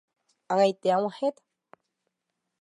[0.53, 1.41] Ag̃aite ag̃uahẽta.